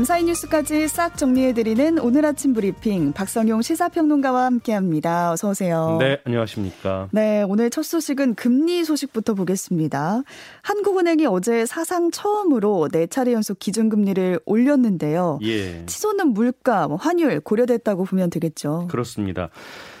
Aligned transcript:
밤사이 0.00 0.24
뉴스까지 0.24 0.88
싹 0.88 1.18
정리해드리는 1.18 1.98
오늘 1.98 2.24
아침 2.24 2.54
브리핑 2.54 3.12
박성용 3.12 3.60
시사평론가와 3.60 4.46
함께합니다. 4.46 5.32
어서 5.32 5.50
오세요. 5.50 5.98
네, 6.00 6.18
안녕하십니까. 6.24 7.08
네, 7.10 7.42
오늘 7.42 7.68
첫 7.68 7.82
소식은 7.82 8.34
금리 8.34 8.82
소식부터 8.82 9.34
보겠습니다. 9.34 10.22
한국은행이 10.62 11.26
어제 11.26 11.66
사상 11.66 12.10
처음으로 12.10 12.88
네 12.90 13.08
차례 13.08 13.34
연속 13.34 13.58
기준금리를 13.58 14.40
올렸는데요. 14.46 15.38
예. 15.42 15.84
치솟는 15.84 16.28
물가, 16.28 16.88
뭐 16.88 16.96
환율 16.96 17.38
고려됐다고 17.40 18.06
보면 18.06 18.30
되겠죠. 18.30 18.88
그렇습니다. 18.90 19.50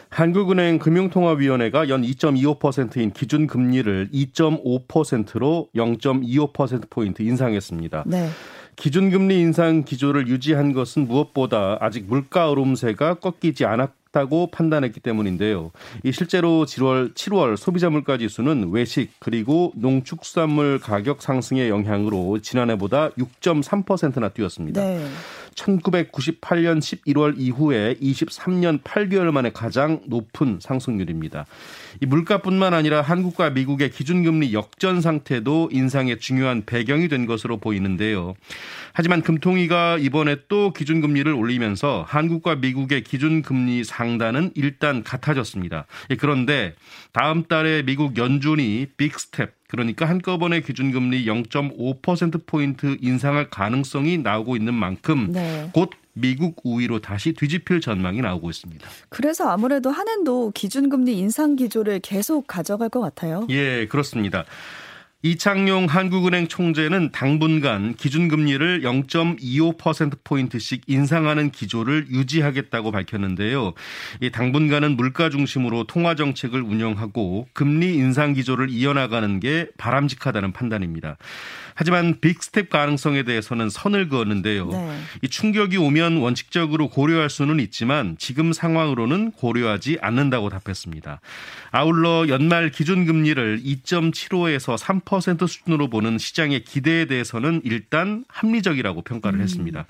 한국은행 0.08 0.78
금융통화위원회가 0.78 1.90
연 1.90 2.02
2.25%인 2.02 3.12
기준금리를 3.12 4.08
2.5%로 4.12 5.68
0.25%포인트 5.74 7.20
인상했습니다. 7.20 8.04
네. 8.06 8.28
기준금리 8.80 9.38
인상 9.38 9.84
기조를 9.84 10.26
유지한 10.28 10.72
것은 10.72 11.06
무엇보다 11.06 11.76
아직 11.80 12.06
물가 12.06 12.48
오름세가 12.48 13.16
꺾이지 13.16 13.66
않았다고 13.66 14.50
판단했기 14.50 15.00
때문인데요. 15.00 15.70
이 16.02 16.12
실제로 16.12 16.64
7월 16.64 17.14
7월 17.14 17.58
소비자 17.58 17.90
물가 17.90 18.16
지수는 18.16 18.70
외식 18.72 19.10
그리고 19.18 19.72
농축수산물 19.76 20.78
가격 20.78 21.20
상승의 21.20 21.68
영향으로 21.68 22.38
지난해보다 22.40 23.10
6.3%나 23.10 24.30
뛰었습니다. 24.30 24.82
네. 24.82 25.06
1998년 25.60 26.78
11월 26.78 27.34
이후에 27.36 27.94
23년 28.00 28.82
8개월 28.82 29.30
만에 29.30 29.50
가장 29.50 30.00
높은 30.06 30.58
상승률입니다. 30.60 31.46
이 32.00 32.06
물가뿐만 32.06 32.74
아니라 32.74 33.02
한국과 33.02 33.50
미국의 33.50 33.90
기준금리 33.90 34.54
역전 34.54 35.00
상태도 35.00 35.68
인상의 35.72 36.18
중요한 36.18 36.64
배경이 36.64 37.08
된 37.08 37.26
것으로 37.26 37.58
보이는데요. 37.58 38.34
하지만 38.92 39.22
금통위가 39.22 39.98
이번에 39.98 40.36
또 40.48 40.72
기준금리를 40.72 41.30
올리면서 41.32 42.04
한국과 42.08 42.56
미국의 42.56 43.02
기준금리 43.02 43.84
상단은 43.84 44.52
일단 44.54 45.02
같아졌습니다. 45.02 45.86
예, 46.10 46.16
그런데 46.16 46.74
다음 47.12 47.44
달에 47.44 47.82
미국 47.82 48.16
연준이 48.16 48.86
빅스텝 48.96 49.59
그러니까 49.70 50.08
한꺼번에 50.08 50.62
기준금리 50.62 51.26
0.5%포인트 51.26 52.96
인상할 53.00 53.50
가능성이 53.50 54.18
나오고 54.18 54.56
있는 54.56 54.74
만큼 54.74 55.30
네. 55.30 55.70
곧 55.72 55.90
미국 56.12 56.56
우위로 56.64 56.98
다시 57.00 57.32
뒤집힐 57.32 57.80
전망이 57.80 58.20
나오고 58.20 58.50
있습니다. 58.50 58.88
그래서 59.08 59.48
아무래도 59.48 59.92
한은도 59.92 60.50
기준금리 60.56 61.16
인상 61.16 61.54
기조를 61.54 62.00
계속 62.00 62.48
가져갈 62.48 62.88
것 62.88 63.00
같아요. 63.00 63.46
예, 63.50 63.86
그렇습니다. 63.86 64.44
이창용 65.22 65.84
한국은행 65.84 66.48
총재는 66.48 67.12
당분간 67.12 67.94
기준금리를 67.94 68.80
0.25%포인트씩 68.80 70.84
인상하는 70.86 71.50
기조를 71.50 72.06
유지하겠다고 72.08 72.90
밝혔는데요. 72.90 73.74
이 74.22 74.30
당분간은 74.30 74.96
물가 74.96 75.28
중심으로 75.28 75.84
통화정책을 75.84 76.62
운영하고 76.62 77.48
금리 77.52 77.96
인상 77.96 78.32
기조를 78.32 78.70
이어나가는 78.70 79.40
게 79.40 79.66
바람직하다는 79.76 80.52
판단입니다. 80.52 81.18
하지만 81.74 82.18
빅스텝 82.20 82.70
가능성에 82.70 83.24
대해서는 83.24 83.68
선을 83.68 84.08
그었는데요. 84.08 84.68
네. 84.68 84.98
이 85.22 85.28
충격이 85.28 85.76
오면 85.76 86.16
원칙적으로 86.16 86.88
고려할 86.88 87.28
수는 87.28 87.60
있지만 87.60 88.16
지금 88.18 88.54
상황으로는 88.54 89.32
고려하지 89.32 89.98
않는다고 90.00 90.48
답했습니다. 90.48 91.20
아울러 91.70 92.26
연말 92.28 92.70
기준금리를 92.70 93.60
2.75에서 93.64 94.78
3% 94.78 95.09
수준으로 95.18 95.88
보는 95.90 96.18
시장의 96.18 96.64
기대에 96.64 97.06
대해서는 97.06 97.62
일단 97.64 98.24
합리적이라고 98.28 99.02
평가를 99.02 99.40
음. 99.40 99.42
했습니다. 99.42 99.86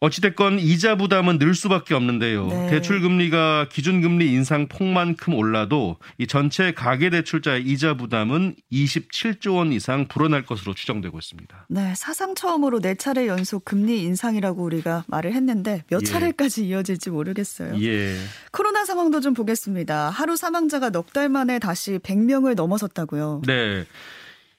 어찌됐건 0.00 0.60
이자 0.60 0.96
부담은 0.96 1.38
늘 1.38 1.54
수밖에 1.54 1.94
없는데요. 1.94 2.46
네. 2.46 2.70
대출 2.70 3.02
금리가 3.02 3.68
기준 3.70 4.00
금리 4.00 4.32
인상 4.32 4.66
폭만큼 4.66 5.34
올라도 5.34 5.98
이 6.16 6.26
전체 6.26 6.72
가계 6.72 7.10
대출자의 7.10 7.64
이자 7.64 7.94
부담은 7.98 8.54
27조 8.72 9.56
원 9.56 9.72
이상 9.72 10.08
불어날 10.08 10.46
것으로 10.46 10.72
추정되고 10.72 11.18
있습니다. 11.18 11.66
네, 11.68 11.92
사상 11.94 12.34
처음으로 12.34 12.80
네 12.80 12.94
차례 12.94 13.26
연속 13.26 13.66
금리 13.66 14.02
인상이라고 14.04 14.62
우리가 14.64 15.04
말을 15.06 15.34
했는데 15.34 15.84
몇 15.90 16.00
예. 16.00 16.06
차례까지 16.06 16.64
예. 16.64 16.68
이어질지 16.68 17.10
모르겠어요. 17.10 17.78
예. 17.82 18.16
코로나 18.52 18.86
상황도 18.86 19.20
좀 19.20 19.34
보겠습니다. 19.34 20.08
하루 20.08 20.34
사망자가 20.36 20.88
넉 20.90 21.10
달 21.12 21.28
만에 21.28 21.58
다시 21.58 21.98
100명을 21.98 22.54
넘어섰다고요. 22.54 23.42
네. 23.44 23.84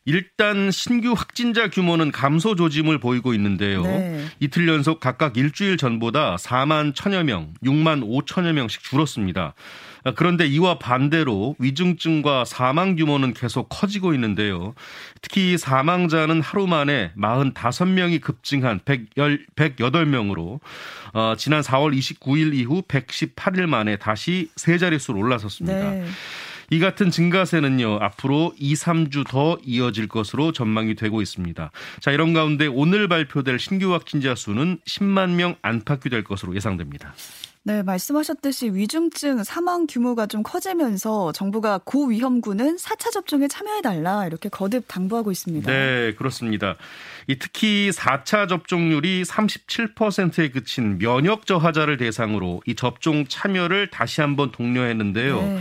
일단 0.06 0.72
신규 0.72 1.14
확진자 1.14 1.70
규모는 1.70 2.12
감소 2.12 2.56
조짐을 2.56 3.00
보이고 3.00 3.34
있는데요. 3.36 3.84
네. 3.84 4.26
이틀 4.40 4.68
연속 4.68 5.00
각각 5.00 5.38
일주일 5.38 5.78
전보다 5.78 6.38
4만 6.38 6.96
천여 6.96 7.24
명, 7.24 7.54
6만 7.64 8.04
5천여 8.04 8.54
명씩 8.54 8.82
줄었습니다. 8.84 9.54
그런데 10.16 10.48
이와 10.48 10.80
반대로 10.80 11.56
위중증과 11.60 12.46
사망 12.46 12.96
규모는 12.96 13.36
계속 13.36 13.68
커지고 13.70 14.16
있는데요. 14.16 14.74
특히 15.22 15.58
사망자는 15.60 16.42
하루 16.42 16.66
만에 16.66 17.12
45명이 17.16 18.22
급증한 18.22 18.80
108명으로 18.80 20.60
어, 21.14 21.34
지난 21.38 21.62
4월 21.62 21.96
29일 21.96 22.56
이후 22.56 22.82
118일 22.88 23.68
만에 23.68 23.98
다시 23.98 24.50
세 24.56 24.80
자릿수로 24.80 25.20
올라섰습니다. 25.20 25.92
네. 25.92 26.06
이 26.72 26.80
같은 26.80 27.12
증가세는요, 27.12 27.98
앞으로 28.00 28.54
2, 28.58 28.76
3주 28.76 29.28
더 29.28 29.58
이어질 29.62 30.08
것으로 30.08 30.54
전망이 30.54 30.96
되고 30.96 31.22
있습니다. 31.22 31.70
자, 32.00 32.12
이런 32.12 32.32
가운데 32.32 32.66
오늘 32.66 33.10
발표될 33.10 33.60
신규 33.60 33.92
확진자 33.94 34.36
수는 34.36 34.80
10만 34.88 35.32
명 35.32 35.56
안팎이 35.62 36.10
될 36.10 36.24
것으로 36.24 36.56
예상됩니다. 36.56 37.14
네, 37.64 37.84
말씀하셨듯이 37.84 38.72
위중증 38.74 39.44
사망 39.44 39.86
규모가 39.86 40.28
좀 40.28 40.44
커지면서 40.44 41.34
정부가 41.34 41.82
고위험군은 41.84 42.78
4차 42.78 43.12
접종에 43.12 43.50
참여해달라 43.50 44.26
이렇게 44.26 44.48
거듭 44.48 44.86
당부하고 44.88 45.30
있습니다. 45.30 45.72
네, 45.72 46.14
그렇습니다. 46.16 46.76
이 47.28 47.38
특히 47.38 47.92
4차 47.92 48.48
접종률이 48.48 49.24
37%에 49.24 50.50
그친 50.50 50.98
면역 50.98 51.46
저하자를 51.46 51.98
대상으로 51.98 52.64
이 52.66 52.76
접종 52.76 53.28
참여를 53.28 53.92
다시 53.92 54.22
한번 54.22 54.52
독려했는데요. 54.52 55.42
네. 55.42 55.60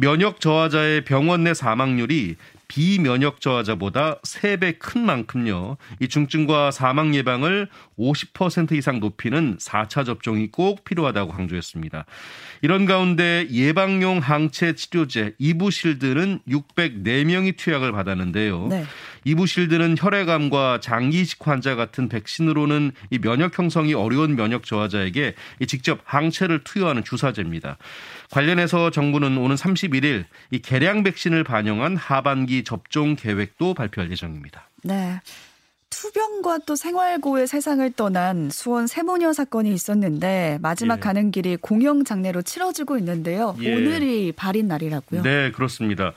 면역 0.00 0.40
저하자의 0.40 1.04
병원 1.04 1.44
내 1.44 1.52
사망률이 1.52 2.36
비면역 2.68 3.40
저하자보다 3.40 4.20
3배 4.20 4.78
큰 4.78 5.04
만큼요. 5.04 5.76
이 5.98 6.06
중증과 6.06 6.70
사망 6.70 7.14
예방을 7.14 7.68
50% 7.98 8.72
이상 8.72 9.00
높이는 9.00 9.56
4차 9.58 10.06
접종이 10.06 10.50
꼭 10.50 10.84
필요하다고 10.84 11.32
강조했습니다. 11.32 12.06
이런 12.62 12.86
가운데 12.86 13.46
예방용 13.50 14.18
항체 14.18 14.74
치료제 14.74 15.34
이부실드는 15.38 16.40
604명이 16.48 17.56
투약을 17.56 17.90
받았는데요. 17.90 18.68
네. 18.68 18.84
이부실드는 19.24 19.96
혈액암과 19.98 20.80
장기 20.80 21.20
이식 21.20 21.46
환자 21.46 21.74
같은 21.74 22.08
백신으로는 22.08 22.92
이 23.10 23.18
면역 23.18 23.58
형성이 23.58 23.94
어려운 23.94 24.36
면역 24.36 24.64
저하자에게 24.64 25.34
직접 25.66 26.00
항체를 26.04 26.64
투여하는 26.64 27.04
주사제입니다. 27.04 27.76
관련해서 28.30 28.90
정부는 28.90 29.36
오는 29.36 29.56
31일 29.56 30.24
이 30.50 30.60
개량 30.60 31.02
백신을 31.02 31.44
반영한 31.44 31.96
하반기 31.96 32.64
접종 32.64 33.16
계획도 33.16 33.74
발표할 33.74 34.10
예정입니다. 34.10 34.68
네. 34.82 35.20
투병과 35.90 36.60
또 36.66 36.76
생활고의 36.76 37.46
세상을 37.46 37.90
떠난 37.92 38.48
수원 38.50 38.86
세모녀 38.86 39.32
사건이 39.32 39.74
있었는데 39.74 40.58
마지막 40.62 40.98
예. 40.98 41.00
가는 41.00 41.30
길이 41.32 41.56
공영 41.56 42.04
장례로 42.04 42.42
치러지고 42.42 42.96
있는데요. 42.98 43.56
예. 43.60 43.74
오늘이 43.74 44.32
발인 44.32 44.68
날이라고요? 44.68 45.22
네, 45.22 45.50
그렇습니다. 45.50 46.12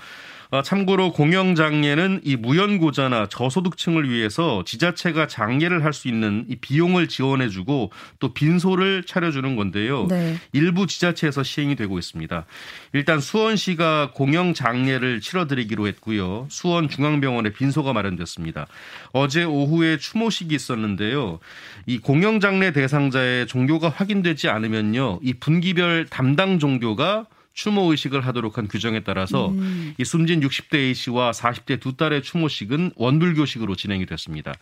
아, 0.53 0.61
참고로 0.61 1.13
공영장례는 1.13 2.21
이 2.23 2.35
무연고자나 2.35 3.25
저소득층을 3.27 4.07
위해서 4.07 4.63
지자체가 4.63 5.25
장례를 5.25 5.83
할 5.83 5.93
수 5.93 6.07
있는 6.07 6.45
이 6.47 6.55
비용을 6.55 7.07
지원해주고 7.07 7.91
또 8.19 8.33
빈소를 8.33 9.03
차려주는 9.07 9.55
건데요. 9.55 10.05
네. 10.07 10.35
일부 10.51 10.85
지자체에서 10.85 11.41
시행이 11.41 11.75
되고 11.75 11.97
있습니다. 11.97 12.45
일단 12.93 13.19
수원시가 13.19 14.11
공영장례를 14.13 15.21
치러드리기로 15.21 15.87
했고요. 15.87 16.47
수원중앙병원에 16.49 17.51
빈소가 17.53 17.93
마련됐습니다. 17.93 18.67
어제 19.11 19.43
오후에 19.43 19.97
추모식이 19.97 20.53
있었는데요. 20.53 21.39
이 21.87 21.97
공영장례 21.97 22.73
대상자의 22.73 23.47
종교가 23.47 23.89
확인되지 23.89 24.49
않으면요. 24.49 25.19
이 25.23 25.33
분기별 25.33 26.07
담당 26.09 26.59
종교가 26.59 27.25
추모 27.53 27.91
의식을 27.91 28.25
하도록 28.25 28.57
한 28.57 28.67
규정에 28.67 29.01
따라서 29.01 29.49
음. 29.49 29.93
이 29.99 30.03
숨진 30.03 30.41
60대 30.41 30.75
A 30.75 30.93
씨와 30.95 31.31
40대 31.31 31.79
두 31.79 31.95
딸의 31.95 32.23
추모식은 32.23 32.93
원불교식으로 32.95 33.75
진행이 33.75 34.07
됐습니다. 34.07 34.53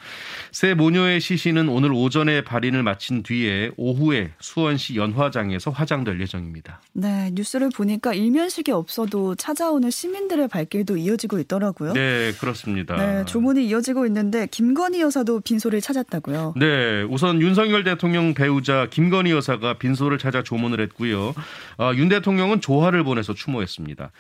새 0.52 0.74
모녀의 0.74 1.22
시신은 1.22 1.70
오늘 1.70 1.94
오전에 1.94 2.42
발인을 2.42 2.84
마친 2.84 3.24
뒤에 3.24 3.72
오후에 3.78 4.32
수원시 4.42 4.98
연화장에서 4.98 5.72
화장될 5.72 6.20
예정입니다. 6.20 6.82
네, 6.92 7.32
뉴스를 7.34 7.70
보니까 7.74 8.14
일면식이 8.14 8.72
없어도 8.72 9.36
찾아오는 9.36 9.90
시민들의 9.90 10.50
발길도 10.50 10.98
이어지고 10.98 11.40
있더라고요. 11.40 11.94
네, 11.94 12.34
그렇습니다. 12.40 12.98
네, 12.98 13.26
조문이 13.26 13.66
이어지고 13.68 14.06
있는데 14.08 14.48
김건희 14.52 15.00
여사도 15.00 15.40
빈소를 15.40 15.80
찾았다고요. 15.80 16.56
네, 16.58 17.04
우선 17.04 17.42
윤석열 17.42 17.86
대통령 17.86 18.34
배우자 18.34 18.88
김건희 18.90 19.32
여사가 19.32 19.76
빈소를 19.76 20.18
찾아 20.18 20.44
조문을 20.44 20.82
했고요. 20.82 21.34
어, 21.78 21.92
윤 21.96 22.10
대통령은 22.10 22.60
조 22.60 22.81
화를 22.84 23.04
보내서 23.04 23.34
추모했습니다. 23.34 24.12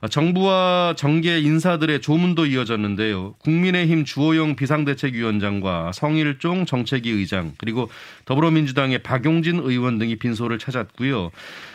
어, 0.00 0.08
정부와 0.08 0.94
정계 0.96 1.40
인사들의 1.40 2.00
조문도 2.00 2.46
이어졌는데요. 2.46 3.34
국민의힘 3.38 4.04
주호영 4.04 4.56
비상대책위원장과 4.56 5.92
성일종 5.92 6.66
정책위 6.66 7.10
의장 7.10 7.52
그리고 7.58 7.90
더불어민주당의 8.24 9.02
박용진 9.02 9.58
의원 9.58 9.98
등이 9.98 10.16
빈소를 10.16 10.58
찾았고요. 10.58 11.30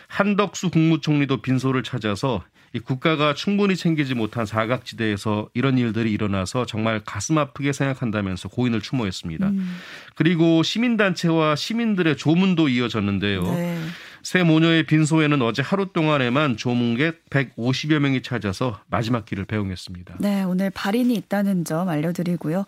한덕수 0.07 0.69
국무총리도 0.69 1.42
빈소를 1.42 1.84
찾아서 1.84 2.44
이 2.75 2.80
국가가 2.80 3.36
충분히 3.36 3.75
챙기지 3.75 4.16
못한 4.16 4.48
사각지대에서 4.48 5.50
이런 5.54 5.78
일들이 5.78 6.12
일어나서 6.12 6.66
정말 6.66 7.01
가슴 7.06 7.38
아프게 7.38 7.72
생각한다면서 7.72 8.50
고인을 8.50 8.81
추모했습니다. 8.81 9.48
음. 9.48 9.78
그리고 10.16 10.63
시민단체와 10.63 11.56
시민들의 11.56 12.18
조문도 12.18 12.69
이어졌는데요. 12.69 13.44
네. 13.44 13.80
새 14.24 14.42
모녀의 14.42 14.86
빈소에는 14.86 15.42
어제 15.42 15.62
하루 15.62 15.92
동안에만 15.92 16.56
조문객 16.56 17.30
150여 17.30 18.00
명이 18.00 18.22
찾아서 18.22 18.80
마지막 18.88 19.25
길을 19.25 19.44
배웅했습니다. 19.46 20.16
네, 20.20 20.44
오늘 20.44 20.70
발인이 20.70 21.14
있다는 21.14 21.66
점 21.66 21.90
알려드리고요. 21.90 22.66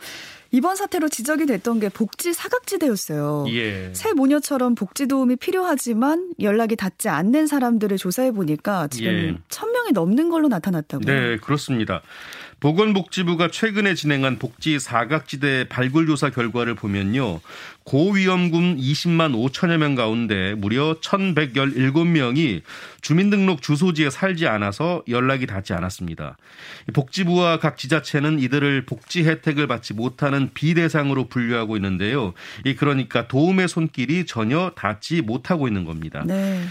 이번 0.52 0.76
사태로 0.76 1.10
지적이 1.10 1.46
됐던 1.48 1.80
게 1.80 1.90
복지 1.90 2.34
사각지대였어요. 2.34 3.46
예. 3.50 3.92
새 3.94 4.14
모녀처럼 4.14 4.76
복지 4.76 5.08
도움이 5.08 5.38
필요하지만 5.38 6.34
연락이 6.40 6.76
닿지 6.76 7.10
않는 7.10 7.48
사람들을 7.48 7.98
조사해 7.98 8.32
보니까 8.32 8.88
지금 8.88 9.12
예. 9.12 9.38
1000 9.50 9.75
명이 9.86 9.92
넘는 9.94 10.30
걸로 10.30 10.48
나타났다고요. 10.48 11.06
네, 11.06 11.38
그렇습니다. 11.38 12.02
보건복지부가 12.60 13.50
최근에 13.50 13.94
진행한 13.94 14.40
복지 14.40 14.80
사각지대 14.80 15.68
발굴 15.70 16.08
조사 16.08 16.30
결과를 16.30 16.74
보면요. 16.74 17.42
고위험군 17.84 18.78
20만 18.78 19.36
5천여 19.36 19.78
명 19.78 19.94
가운데 19.94 20.56
무려 20.56 20.96
1,117명이 21.02 22.62
주민등록 23.02 23.62
주소지에 23.62 24.10
살지 24.10 24.48
않아서 24.48 25.04
연락이 25.08 25.46
닿지 25.46 25.74
않았습니다. 25.74 26.38
복지부와 26.94 27.60
각 27.60 27.78
지자체는 27.78 28.40
이들을 28.40 28.86
복지 28.86 29.26
혜택을 29.26 29.68
받지 29.68 29.94
못하는 29.94 30.50
비대상으로 30.54 31.28
분류하고 31.28 31.76
있는데요. 31.76 32.34
그러니까 32.78 33.28
도움의 33.28 33.68
손길이 33.68 34.26
전혀 34.26 34.72
닿지 34.76 35.22
못하고 35.22 35.68
있는 35.68 35.86
겁니다. 35.86 36.24
네. 36.26 36.64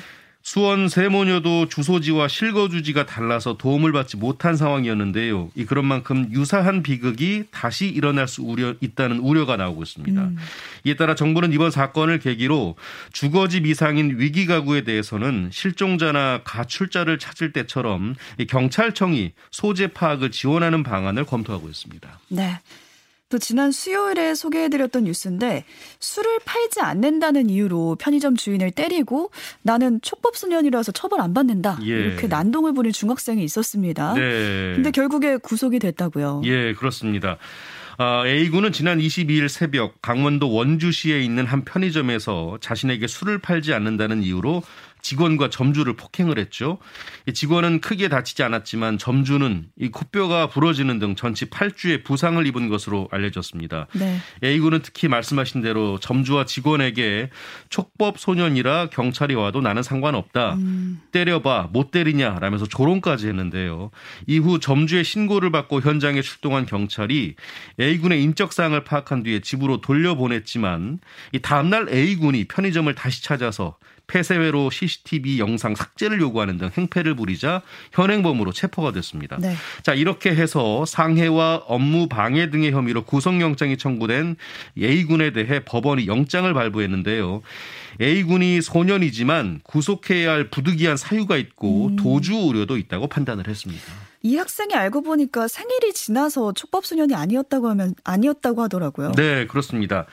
수원 0.45 0.91
세모녀도 0.91 1.69
주소지와 1.71 2.29
실거주지가 2.29 3.07
달라서 3.07 3.57
도움을 3.57 3.93
받지 3.93 4.19
못한 4.19 4.57
상황이었는데요. 4.57 5.51
이 5.55 5.65
그런 5.65 5.87
만큼 5.87 6.29
유사한 6.33 6.83
비극이 6.83 7.45
다시 7.51 7.89
일어날 7.89 8.29
수 8.29 8.43
우려 8.43 8.75
있다는 8.79 9.21
우려가 9.21 9.57
나오고 9.57 9.83
있습니다. 9.83 10.21
음. 10.21 10.37
이에 10.85 10.97
따라 10.97 11.15
정부는 11.15 11.55
이번 11.55 11.71
사건을 11.71 12.19
계기로 12.19 12.77
주거지 13.15 13.63
미상인 13.63 14.19
위기 14.19 14.45
가구에 14.45 14.85
대해서는 14.85 15.49
실종자나 15.51 16.43
가출자를 16.45 17.19
찾을 17.19 17.55
때처럼 17.55 18.15
경찰청이 18.47 19.33
소재 19.51 19.87
파악을 19.87 20.31
지원하는 20.31 20.83
방안을 20.83 21.25
검토하고 21.25 21.71
있습니다. 21.71 22.21
네. 22.29 22.61
또 23.35 23.39
지난 23.41 23.73
수요일에 23.73 24.37
소개해드렸던 24.37 25.05
뉴스인데 25.05 25.65
술을 25.99 26.39
팔지 26.45 26.81
않는다는 26.81 27.51
이유로 27.51 27.97
편의점 27.99 28.37
주인을 28.37 28.71
때리고 28.71 29.33
나는 29.63 30.01
촉법소년이라서 30.03 30.93
처벌 30.93 31.21
안 31.21 31.35
받는다 31.35 31.81
예. 31.83 31.87
이렇게 31.87 32.29
난동을 32.29 32.75
부린 32.75 32.93
중학생이 32.93 33.43
있었습니다. 33.43 34.15
네. 34.15 34.75
근데 34.77 34.93
결국에 34.93 35.37
구속이 35.37 35.81
됐다고요. 35.81 36.43
예, 36.45 36.75
그렇습니다. 36.75 37.39
아, 37.99 38.25
A군은 38.25 38.71
지난 38.71 39.01
22일 39.01 39.49
새벽 39.49 40.01
강원도 40.01 40.53
원주시에 40.53 41.21
있는 41.21 41.45
한 41.45 41.65
편의점에서 41.65 42.59
자신에게 42.61 43.09
술을 43.09 43.39
팔지 43.39 43.75
않는다는 43.75 44.23
이유로 44.23 44.63
직원과 45.05 45.51
점주를 45.51 45.97
폭행을 45.97 46.39
했죠. 46.39 46.79
직원은 47.33 47.83
크게 47.83 48.09
다치지 48.09 48.43
않았지만 48.43 48.97
점주는 48.97 49.67
이 49.79 49.89
코뼈가 49.91 50.49
부러지는 50.49 50.99
등 50.99 51.15
전치 51.15 51.45
8주의 51.45 52.03
부상을 52.03 52.45
입은 52.47 52.71
것으로 52.71 53.09
알려졌습니다. 53.13 53.87
네. 53.93 54.19
A군은 54.43 54.81
특히 54.83 55.09
말씀하신 55.09 55.61
대로 55.61 56.01
점주와 56.01 56.47
직원에게 56.47 57.29
촉법 57.69 58.19
소년이라 58.19 58.89
경찰이 58.89 59.35
와도 59.35 59.61
나는 59.61 59.83
상관없다. 59.83 60.55
음. 60.55 61.03
때려봐 61.13 61.69
못 61.71 61.91
때리냐 61.91 62.39
라면서 62.41 62.67
조롱까지 62.67 63.29
했는데요. 63.29 63.91
이후 64.27 64.59
점주의 64.59 65.05
신고를 65.05 65.53
받고 65.53 65.83
현장에 65.83 66.23
출동한 66.23 66.65
경찰이 66.65 67.35
A군의 67.79 68.23
인적 68.23 68.55
사항을 68.55 68.85
파악한 68.85 69.23
뒤에 69.23 69.41
집으로 69.41 69.83
돌려보냈지만 69.83 71.01
이 71.33 71.41
다음날 71.41 71.91
A군이 71.91 72.45
편의점을 72.45 72.93
다시 72.95 73.23
찾아서 73.23 73.77
폐쇄회로 74.07 74.71
CCTV 74.71 75.39
영상 75.39 75.75
삭제를 75.75 76.21
요구하는 76.21 76.59
등 76.59 76.71
행패를 76.77 77.15
부리자 77.15 77.63
현행범으로 77.93 78.53
체포가 78.53 78.93
됐습니다. 78.93 79.39
네. 79.41 79.55
자 79.83 79.95
이렇게 79.95 80.31
해서 80.35 80.85
상해와 80.85 81.63
업무 81.67 82.09
방해 82.09 82.51
등의 82.51 82.73
혐의로 82.73 83.05
구속영장이 83.05 83.77
청구된 83.77 84.37
A군에 84.79 85.33
대해 85.33 85.65
법원이 85.65 86.07
영장을 86.07 86.53
발부했는데요. 86.53 87.43
A군이 88.01 88.61
소년이지만 88.61 89.61
구속해야 89.63 90.33
할 90.33 90.51
부득이한 90.51 90.97
사유가 90.97 91.37
있고 91.37 91.89
음. 91.89 91.97
도주 91.97 92.35
우려도 92.35 92.77
있다고 92.77 93.09
판단을 93.09 93.49
했습니다. 93.49 93.85
이 94.23 94.37
학생이 94.37 94.75
알고 94.75 95.03
보니까 95.03 95.49
생일이 95.49 95.93
지나서 95.93 96.53
촉법 96.53 96.87
소년이 96.87 97.15
아니었다고 97.15 97.69
하면 97.69 97.95
아니었다고 98.05 98.63
하더라고요. 98.63 99.13
네, 99.13 99.47
그렇습니다. 99.47 100.07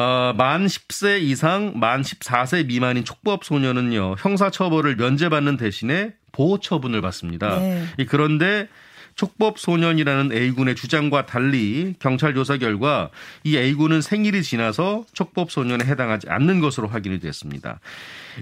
어, 0.00 0.32
만 0.34 0.64
10세 0.64 1.20
이상, 1.20 1.74
만 1.76 2.00
14세 2.00 2.66
미만인 2.66 3.04
촉법 3.04 3.44
소년은요 3.44 4.16
형사처벌을 4.18 4.96
면제받는 4.96 5.58
대신에 5.58 6.14
보호 6.32 6.58
처분을 6.58 7.02
받습니다. 7.02 7.58
네. 7.58 7.84
그런데 8.08 8.68
촉법 9.16 9.58
소년이라는 9.58 10.32
A군의 10.32 10.76
주장과 10.76 11.26
달리 11.26 11.94
경찰 11.98 12.32
조사 12.32 12.56
결과 12.56 13.10
이 13.44 13.58
A군은 13.58 14.00
생일이 14.00 14.42
지나서 14.42 15.04
촉법 15.12 15.50
소년에 15.50 15.84
해당하지 15.84 16.30
않는 16.30 16.60
것으로 16.60 16.88
확인이 16.88 17.20
됐습니다. 17.20 17.80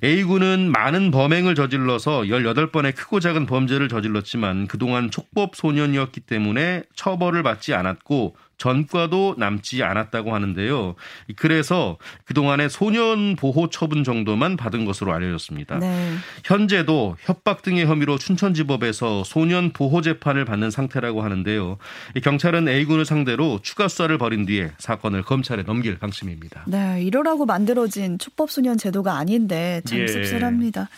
A군은 0.05 0.71
많은 0.71 1.11
범행을 1.11 1.57
저질러서 1.57 2.23
18번의 2.23 2.95
크고 2.95 3.19
작은 3.19 3.47
범죄를 3.47 3.89
저질렀지만 3.89 4.69
그동안 4.69 5.11
촉법 5.11 5.57
소년이었기 5.57 6.21
때문에 6.21 6.85
처벌을 6.95 7.43
받지 7.43 7.75
않았고 7.75 8.37
전과도 8.59 9.37
남지 9.39 9.83
않았다고 9.83 10.35
하는데요. 10.35 10.97
그래서 11.37 11.97
그동안의 12.27 12.69
소년 12.69 13.37
보호 13.37 13.71
처분 13.71 14.05
정도만 14.05 14.57
받은 14.57 14.85
것으로 14.85 15.13
알려졌습니다. 15.15 15.79
네. 15.79 16.15
현재도 16.45 17.17
협박 17.21 17.63
등의 17.63 17.87
혐의로 17.87 18.19
춘천지법에서 18.19 19.25
소년 19.25 19.73
보호 19.73 20.03
재판을 20.03 20.45
받는 20.45 20.71
상태라고 20.71 21.23
하는데요. 21.23 21.79
경찰은 22.23 22.69
A군을 22.69 23.05
상대로 23.05 23.61
추가 23.63 23.89
수사를 23.89 24.17
벌인 24.19 24.45
뒤에 24.45 24.73
사건을 24.79 25.23
검찰에 25.23 25.63
넘길 25.63 25.99
방침입니다. 25.99 26.65
네, 26.67 27.03
이러라고 27.03 27.47
만들어진 27.47 28.19
촉법소년 28.19 28.77
제도가 28.77 29.17
아닌데 29.17 29.81
참 29.85 30.01
예. 30.01 30.07
씁쓸합니다. 30.09 30.89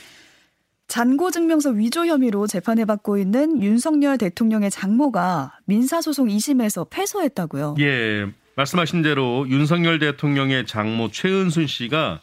잔고 0.90 1.30
증명서 1.30 1.70
위조 1.70 2.04
혐의로 2.04 2.48
재판을 2.48 2.84
받고 2.84 3.16
있는 3.16 3.62
윤석열 3.62 4.18
대통령의 4.18 4.72
장모가 4.72 5.52
민사소송 5.66 6.26
2심에서 6.26 6.88
패소했다고요. 6.90 7.76
예. 7.78 8.26
말씀하신 8.56 9.00
대로 9.02 9.46
윤석열 9.48 10.00
대통령의 10.00 10.66
장모 10.66 11.12
최은순 11.12 11.68
씨가 11.68 12.18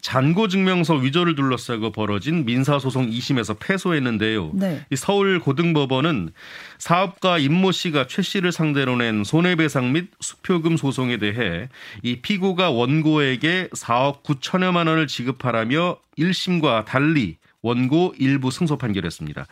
잔고 0.00 0.46
증명서 0.46 0.94
위조를 0.94 1.34
둘러싸고 1.34 1.90
벌어진 1.90 2.44
민사소송 2.44 3.10
2심에서 3.10 3.56
패소했는데요. 3.58 4.52
네. 4.54 4.86
이 4.90 4.96
서울 4.96 5.40
고등법원은 5.40 6.30
사업가 6.78 7.38
임모 7.38 7.72
씨가 7.72 8.06
최 8.06 8.22
씨를 8.22 8.52
상대로 8.52 8.94
낸 8.94 9.24
손해배상 9.24 9.92
및 9.92 10.10
수표금 10.20 10.76
소송에 10.76 11.16
대해 11.16 11.68
이 12.04 12.20
피고가 12.20 12.70
원고에게 12.70 13.70
4억 13.74 14.22
9천여만 14.22 14.86
원을 14.86 15.08
지급하라며 15.08 15.96
1심과 16.16 16.84
달리 16.84 17.41
원고 17.62 18.14
일부 18.18 18.50
승소 18.50 18.76
판결했습니다. 18.76 19.46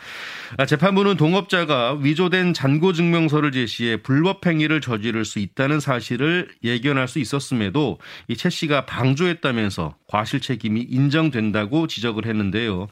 아, 0.58 0.66
재판부는 0.66 1.16
동업자가 1.16 1.98
위조된 2.00 2.52
잔고 2.54 2.92
증명서를 2.92 3.52
제시해 3.52 3.98
불법 4.02 4.44
행위를 4.46 4.80
저지를 4.80 5.24
수 5.24 5.38
있다는 5.38 5.80
사실을 5.80 6.48
예견할 6.64 7.08
수 7.08 7.20
있었음에도 7.20 7.98
이최 8.28 8.50
씨가 8.50 8.86
방조했다면서 8.86 9.94
과실 10.08 10.40
책임이 10.40 10.80
인정된다고 10.82 11.86
지적을 11.86 12.26
했는데요. 12.26 12.88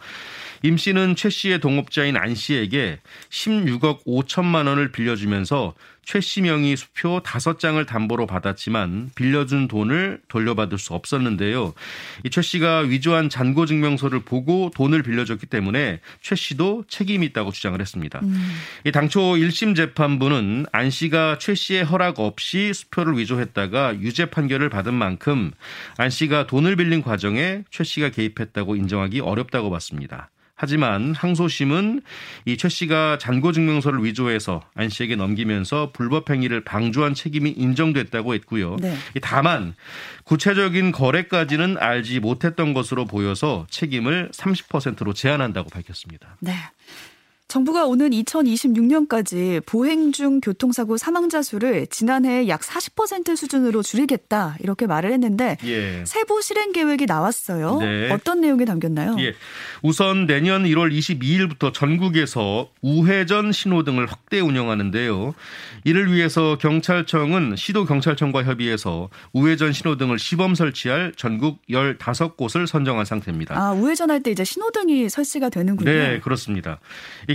임 0.62 0.76
씨는 0.76 1.16
최 1.16 1.30
씨의 1.30 1.60
동업자인 1.60 2.16
안 2.16 2.34
씨에게 2.34 2.98
16억 3.30 4.04
5천만 4.04 4.66
원을 4.66 4.90
빌려주면서 4.92 5.74
최 6.08 6.20
씨 6.22 6.40
명의 6.40 6.74
수표 6.74 7.20
5장을 7.20 7.86
담보로 7.86 8.26
받았지만 8.26 9.10
빌려준 9.14 9.68
돈을 9.68 10.22
돌려받을 10.28 10.78
수 10.78 10.94
없었는데요. 10.94 11.74
이 12.24 12.30
최 12.30 12.40
씨가 12.40 12.78
위조한 12.80 13.28
잔고 13.28 13.66
증명서를 13.66 14.20
보고 14.20 14.70
돈을 14.74 15.02
빌려줬기 15.02 15.44
때문에 15.46 16.00
최 16.22 16.34
씨도 16.34 16.84
책임이 16.88 17.26
있다고 17.26 17.52
주장을 17.52 17.78
했습니다. 17.78 18.20
음. 18.22 18.50
이 18.84 18.92
당초 18.92 19.20
1심 19.20 19.76
재판부는 19.76 20.64
안 20.72 20.88
씨가 20.88 21.36
최 21.40 21.54
씨의 21.54 21.84
허락 21.84 22.20
없이 22.20 22.72
수표를 22.72 23.18
위조했다가 23.18 24.00
유죄 24.00 24.26
판결을 24.30 24.70
받은 24.70 24.94
만큼 24.94 25.50
안 25.98 26.08
씨가 26.08 26.46
돈을 26.46 26.76
빌린 26.76 27.02
과정에 27.02 27.64
최 27.70 27.84
씨가 27.84 28.08
개입했다고 28.10 28.76
인정하기 28.76 29.20
어렵다고 29.20 29.68
봤습니다. 29.68 30.30
하지만 30.58 31.14
항소심은 31.14 32.02
이 32.44 32.56
최 32.58 32.68
씨가 32.68 33.18
잔고 33.18 33.52
증명서를 33.52 34.04
위조해서 34.04 34.60
안 34.74 34.88
씨에게 34.88 35.14
넘기면서 35.14 35.92
불법 35.92 36.28
행위를 36.28 36.64
방조한 36.64 37.14
책임이 37.14 37.50
인정됐다고 37.50 38.34
했고요. 38.34 38.76
네. 38.80 38.96
다만 39.22 39.74
구체적인 40.24 40.90
거래까지는 40.90 41.78
알지 41.78 42.18
못했던 42.18 42.74
것으로 42.74 43.04
보여서 43.04 43.66
책임을 43.70 44.30
30%로 44.32 45.12
제한한다고 45.12 45.70
밝혔습니다. 45.70 46.36
네. 46.40 46.52
정부가 47.48 47.86
오는 47.86 48.10
2026년까지 48.10 49.64
보행 49.64 50.12
중 50.12 50.38
교통사고 50.42 50.98
사망자 50.98 51.40
수를 51.40 51.86
지난해 51.86 52.46
약 52.46 52.60
40% 52.60 53.36
수준으로 53.36 53.82
줄이겠다 53.82 54.56
이렇게 54.60 54.86
말을 54.86 55.12
했는데 55.12 55.56
예. 55.64 56.04
세부 56.04 56.42
실행 56.42 56.72
계획이 56.72 57.06
나왔어요. 57.06 57.78
네. 57.80 58.10
어떤 58.12 58.42
내용이 58.42 58.66
담겼나요? 58.66 59.16
예. 59.20 59.34
우선 59.82 60.26
내년 60.26 60.64
1월 60.64 60.92
22일부터 60.92 61.72
전국에서 61.72 62.68
우회전 62.82 63.52
신호등을 63.52 64.04
확대 64.04 64.40
운영하는데요. 64.40 65.34
이를 65.84 66.12
위해서 66.12 66.58
경찰청은 66.58 67.56
시도 67.56 67.86
경찰청과 67.86 68.44
협의해서 68.44 69.08
우회전 69.32 69.72
신호등을 69.72 70.18
시범 70.18 70.54
설치할 70.54 71.14
전국 71.16 71.62
15곳을 71.70 72.66
선정한 72.66 73.06
상태입니다. 73.06 73.56
아, 73.58 73.72
우회전할 73.72 74.22
때 74.22 74.30
이제 74.30 74.44
신호등이 74.44 75.08
설치가 75.08 75.48
되는군요. 75.48 75.90
네, 75.90 76.20
그렇습니다. 76.20 76.78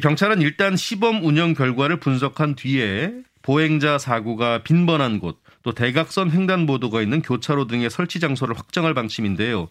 이 0.03 0.05
경찰은 0.05 0.41
일단 0.41 0.75
시범 0.75 1.23
운영 1.23 1.53
결과를 1.53 2.01
분석한 2.01 2.55
뒤에 2.55 3.13
보행자 3.41 3.97
사고가 3.97 4.61
빈번한 4.61 5.19
곳, 5.19 5.39
또 5.63 5.73
대각선 5.73 6.31
횡단보도가 6.31 7.01
있는 7.01 7.21
교차로 7.21 7.67
등의 7.67 7.89
설치 7.89 8.19
장소를 8.19 8.57
확정할 8.57 8.93
방침인데요. 8.93 9.69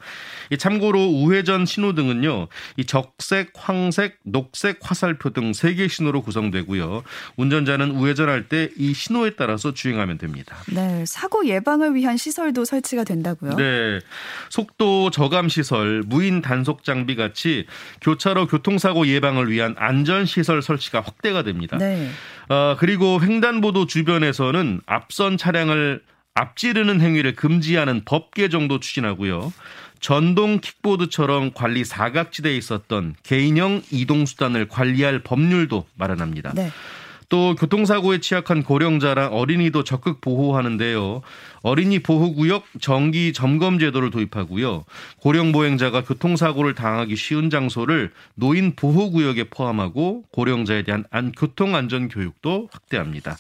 참고로 0.58 0.98
우회전 1.04 1.66
신호등은요, 1.66 2.48
이 2.78 2.84
적색, 2.86 3.52
황색, 3.54 4.18
녹색 4.24 4.78
화살표 4.82 5.30
등 5.30 5.52
세 5.52 5.74
개 5.74 5.88
신호로 5.88 6.22
구성되고요. 6.22 7.02
운전자는 7.36 7.90
우회전할 7.92 8.48
때 8.48 8.70
이 8.76 8.94
신호에 8.94 9.30
따라서 9.36 9.74
주행하면 9.74 10.18
됩니다. 10.18 10.56
네, 10.72 11.04
사고 11.06 11.46
예방을 11.46 11.94
위한 11.94 12.16
시설도 12.16 12.64
설치가 12.64 13.04
된다고요? 13.04 13.56
네, 13.56 13.98
속도 14.50 15.10
저감 15.10 15.48
시설, 15.48 16.02
무인 16.06 16.40
단속 16.42 16.84
장비 16.84 17.16
같이 17.16 17.66
교차로 18.00 18.46
교통사고 18.46 19.06
예방을 19.06 19.50
위한 19.50 19.74
안전 19.78 20.24
시설 20.26 20.62
설치가 20.62 21.00
확대가 21.00 21.42
됩니다. 21.42 21.76
네. 21.78 22.08
어, 22.48 22.76
그리고 22.78 23.20
횡단보도 23.22 23.86
주변에서는 23.86 24.80
앞선 24.86 25.36
차량을 25.36 25.81
앞지르는 26.34 27.00
행위를 27.00 27.34
금지하는 27.34 28.02
법 28.04 28.34
개정도 28.34 28.80
추진하고요. 28.80 29.52
전동 30.00 30.58
킥보드처럼 30.60 31.52
관리 31.54 31.84
사각지대에 31.84 32.56
있었던 32.56 33.14
개인형 33.22 33.82
이동수단을 33.90 34.68
관리할 34.68 35.22
법률도 35.22 35.86
마련합니다. 35.94 36.52
네. 36.54 36.70
또 37.32 37.54
교통사고에 37.54 38.18
취약한 38.18 38.62
고령자랑 38.62 39.32
어린이도 39.32 39.84
적극 39.84 40.20
보호하는데요. 40.20 41.22
어린이 41.62 41.98
보호구역 42.00 42.66
정기 42.78 43.32
점검 43.32 43.78
제도를 43.78 44.10
도입하고요. 44.10 44.84
고령 45.18 45.52
보행자가 45.52 46.04
교통사고를 46.04 46.74
당하기 46.74 47.16
쉬운 47.16 47.48
장소를 47.48 48.10
노인 48.34 48.76
보호구역에 48.76 49.44
포함하고 49.44 50.24
고령자에 50.30 50.82
대한 50.82 51.04
안 51.10 51.32
교통 51.32 51.74
안전 51.74 52.08
교육도 52.08 52.68
확대합니다. 52.70 53.38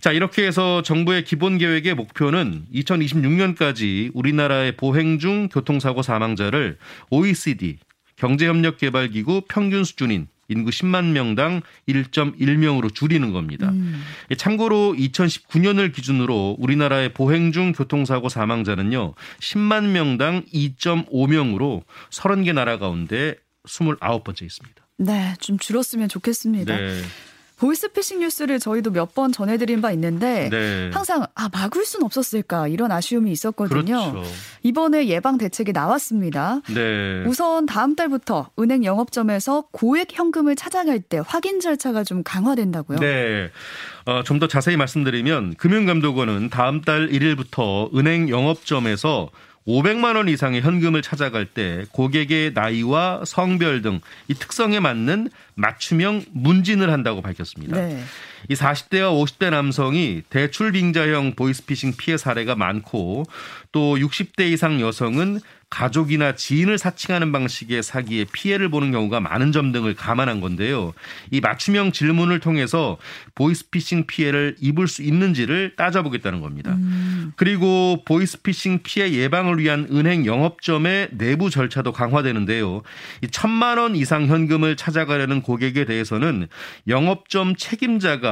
자, 0.00 0.10
이렇게 0.12 0.46
해서 0.46 0.80
정부의 0.80 1.24
기본 1.24 1.58
계획의 1.58 1.96
목표는 1.96 2.64
2026년까지 2.72 4.10
우리나라의 4.14 4.72
보행 4.78 5.18
중 5.18 5.50
교통사고 5.50 6.00
사망자를 6.00 6.78
OECD 7.10 7.76
경제협력개발기구 8.16 9.42
평균 9.48 9.84
수준인 9.84 10.28
인구 10.48 10.70
10만 10.70 11.12
명당 11.12 11.62
1.1명으로 11.88 12.94
줄이는 12.94 13.32
겁니다. 13.32 13.70
음. 13.70 14.02
참고로 14.36 14.94
2019년을 14.94 15.92
기준으로 15.92 16.56
우리나라의 16.58 17.12
보행 17.12 17.52
중 17.52 17.72
교통사고 17.72 18.28
사망자는요. 18.28 19.14
10만 19.40 19.90
명당 19.90 20.44
2.5명으로 20.52 21.82
30개 22.10 22.52
나라 22.54 22.78
가운데 22.78 23.36
29번째 23.66 24.42
있습니다. 24.42 24.88
네, 24.98 25.34
좀 25.38 25.58
줄었으면 25.58 26.08
좋겠습니다. 26.08 26.76
네. 26.76 27.00
보이스피싱 27.58 28.20
뉴스를 28.20 28.58
저희도 28.58 28.90
몇 28.92 29.08
번 29.14 29.32
전해드린 29.32 29.80
바 29.80 29.90
있는데 29.92 30.48
네. 30.50 30.90
항상 30.92 31.24
아 31.34 31.48
막을 31.52 31.84
순 31.84 32.02
없었을까 32.04 32.68
이런 32.68 32.92
아쉬움이 32.92 33.32
있었거든요. 33.32 34.12
그렇죠. 34.12 34.22
이번에 34.62 35.08
예방 35.08 35.38
대책이 35.38 35.72
나왔습니다. 35.72 36.60
네. 36.72 37.24
우선 37.26 37.66
다음 37.66 37.96
달부터 37.96 38.50
은행 38.60 38.84
영업점에서 38.84 39.64
고액 39.72 40.08
현금을 40.12 40.56
찾아갈 40.56 41.00
때 41.00 41.20
확인 41.26 41.58
절차가 41.60 42.04
좀 42.04 42.22
강화된다고요. 42.22 42.98
네. 43.00 43.50
어, 44.06 44.22
좀 44.24 44.38
더 44.38 44.46
자세히 44.46 44.76
말씀드리면 44.76 45.54
금융감독원은 45.56 46.50
다음 46.50 46.82
달 46.82 47.08
1일부터 47.08 47.92
은행 47.96 48.28
영업점에서 48.28 49.30
500만 49.68 50.16
원 50.16 50.28
이상의 50.28 50.62
현금을 50.62 51.02
찾아갈 51.02 51.44
때 51.44 51.84
고객의 51.92 52.52
나이와 52.54 53.22
성별 53.26 53.82
등 53.82 54.00
이 54.28 54.34
특성에 54.34 54.78
맞는 54.80 55.30
맞춤형 55.54 56.24
문진을 56.32 56.92
한다고 56.92 57.22
밝혔습니다. 57.22 57.76
네. 57.76 58.02
이 58.48 58.54
40대와 58.54 59.12
50대 59.22 59.50
남성이 59.50 60.22
대출 60.30 60.72
빙자형 60.72 61.34
보이스피싱 61.34 61.94
피해 61.96 62.16
사례가 62.16 62.54
많고 62.54 63.24
또 63.72 63.96
60대 63.96 64.50
이상 64.50 64.80
여성은 64.80 65.40
가족이나 65.70 66.34
지인을 66.34 66.78
사칭하는 66.78 67.30
방식의 67.30 67.82
사기에 67.82 68.24
피해를 68.32 68.70
보는 68.70 68.90
경우가 68.90 69.20
많은 69.20 69.52
점 69.52 69.70
등을 69.70 69.94
감안한 69.94 70.40
건데요. 70.40 70.94
이 71.30 71.40
맞춤형 71.40 71.92
질문을 71.92 72.40
통해서 72.40 72.96
보이스피싱 73.34 74.06
피해를 74.06 74.56
입을 74.60 74.88
수 74.88 75.02
있는지를 75.02 75.74
따져보겠다는 75.76 76.40
겁니다. 76.40 76.72
음. 76.72 77.32
그리고 77.36 78.02
보이스피싱 78.06 78.80
피해 78.82 79.12
예방을 79.12 79.58
위한 79.58 79.86
은행 79.92 80.24
영업점의 80.24 81.10
내부 81.12 81.50
절차도 81.50 81.92
강화되는데요. 81.92 82.82
이 83.22 83.28
천만 83.28 83.76
원 83.76 83.94
이상 83.94 84.26
현금을 84.26 84.76
찾아가려는 84.76 85.42
고객에 85.42 85.84
대해서는 85.84 86.48
영업점 86.86 87.56
책임자가 87.56 88.27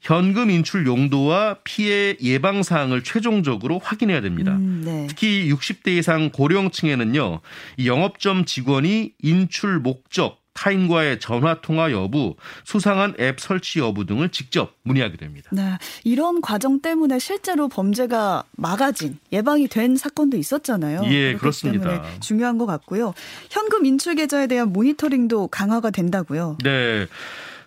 현금 0.00 0.50
인출 0.50 0.86
용도와 0.86 1.58
피해 1.64 2.16
예방 2.22 2.62
사항을 2.62 3.02
최종적으로 3.02 3.78
확인해야 3.78 4.20
됩니다. 4.20 4.52
음, 4.52 4.82
네. 4.84 5.06
특히 5.08 5.50
60대 5.52 5.88
이상 5.98 6.30
고령 6.30 6.70
층에는요, 6.70 7.40
이 7.76 7.88
영업점 7.88 8.44
직원이 8.44 9.12
인출 9.22 9.78
목적, 9.78 10.38
타인과의 10.56 11.20
전화 11.20 11.60
통화 11.60 11.92
여부, 11.92 12.34
수상한 12.64 13.14
앱 13.20 13.38
설치 13.38 13.78
여부 13.78 14.06
등을 14.06 14.30
직접 14.30 14.74
문의하게 14.82 15.18
됩니다. 15.18 15.50
네, 15.52 15.76
이런 16.02 16.40
과정 16.40 16.80
때문에 16.80 17.18
실제로 17.18 17.68
범죄가 17.68 18.44
막아진 18.52 19.18
예방이 19.32 19.68
된 19.68 19.96
사건도 19.96 20.36
있었잖아요. 20.38 21.02
예, 21.04 21.34
그렇습니다. 21.34 22.02
중요한 22.20 22.56
것 22.58 22.66
같고요. 22.66 23.12
현금 23.50 23.84
인출 23.84 24.14
계좌에 24.14 24.46
대한 24.46 24.72
모니터링도 24.72 25.48
강화가 25.48 25.90
된다고요. 25.90 26.56
네. 26.64 27.06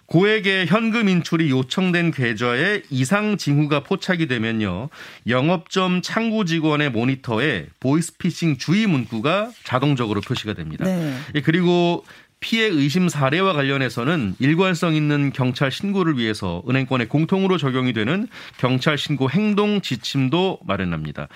고액의 0.09 0.65
현금 0.65 1.07
인출이 1.07 1.51
요청된 1.51 2.11
계좌에 2.11 2.81
이상 2.89 3.37
징후가 3.37 3.83
포착이 3.83 4.27
되면요. 4.27 4.89
영업점 5.27 6.01
창구 6.01 6.45
직원의 6.45 6.89
모니터에 6.89 7.67
보이스피싱 7.79 8.57
주의 8.57 8.87
문구가 8.87 9.51
자동적으로 9.63 10.21
표시가 10.21 10.53
됩니다. 10.53 10.85
네. 10.85 11.15
예, 11.35 11.41
그리고 11.41 12.03
피해 12.39 12.65
의심 12.65 13.07
사례와 13.07 13.53
관련해서는 13.53 14.35
일관성 14.39 14.95
있는 14.95 15.31
경찰 15.31 15.71
신고를 15.71 16.17
위해서 16.17 16.63
은행권에 16.67 17.05
공통으로 17.05 17.57
적용이 17.57 17.93
되는 17.93 18.27
경찰 18.57 18.97
신고 18.97 19.29
행동 19.29 19.81
지침도 19.81 20.59
마련합니다. 20.65 21.27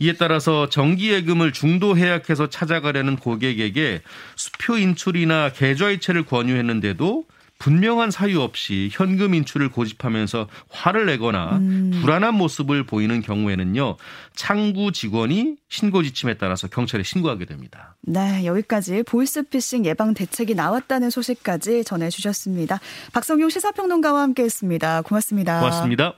이에 0.00 0.14
따라서 0.14 0.68
정기예금을 0.68 1.52
중도 1.52 1.96
해약해서 1.96 2.48
찾아가려는 2.50 3.16
고객에게 3.16 4.02
수표 4.36 4.76
인출이나 4.76 5.52
계좌이체를 5.52 6.24
권유했는데도 6.24 7.24
분명한 7.60 8.10
사유 8.10 8.40
없이 8.40 8.88
현금 8.90 9.34
인출을 9.34 9.68
고집하면서 9.68 10.48
화를 10.70 11.06
내거나 11.06 11.58
음. 11.58 11.92
불안한 12.00 12.34
모습을 12.34 12.84
보이는 12.84 13.20
경우에는요. 13.20 13.96
창구 14.34 14.92
직원이 14.92 15.56
신고 15.68 16.02
지침에 16.02 16.34
따라서 16.34 16.66
경찰에 16.68 17.02
신고하게 17.02 17.44
됩니다. 17.44 17.94
네, 18.00 18.46
여기까지 18.46 19.02
보이스피싱 19.04 19.84
예방 19.84 20.14
대책이 20.14 20.54
나왔다는 20.54 21.10
소식까지 21.10 21.84
전해 21.84 22.08
주셨습니다. 22.08 22.80
박성용 23.12 23.50
시사평론가와 23.50 24.22
함께 24.22 24.42
했습니다. 24.42 25.02
고맙습니다. 25.02 25.60
고맙습니다. 25.60 26.14